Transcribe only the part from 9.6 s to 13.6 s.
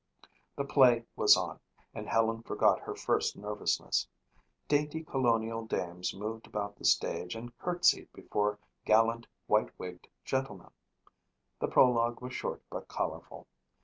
wigged gentlemen. The prologue was short but colorful.